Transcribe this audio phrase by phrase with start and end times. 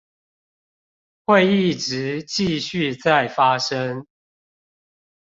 [1.27, 4.07] 會一直繼續再發生